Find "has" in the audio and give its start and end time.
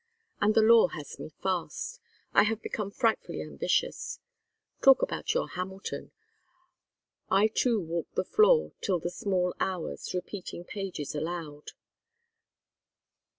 0.87-1.19